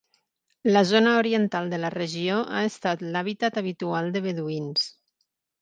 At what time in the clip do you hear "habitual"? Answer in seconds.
3.63-4.13